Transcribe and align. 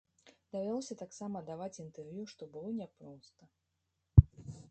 Давялося 0.53 0.95
таксама 1.01 1.41
даваць 1.49 1.81
інтэрв'ю, 1.85 2.23
што 2.33 2.49
было 2.55 2.73
няпроста. 2.77 3.53